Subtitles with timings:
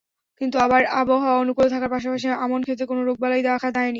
[0.41, 3.89] কিন্তু এবার আবহাওয়া অনুকূলে থাকার পাশাপাশি আমন খেতে কোনো রোগবলাই দেখা দেয়নি।